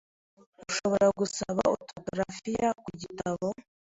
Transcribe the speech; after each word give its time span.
Ushobora 0.69 1.07
gusaba 1.19 1.61
autografiya 1.71 2.67
iki 2.79 2.93
gitabo? 3.01 3.47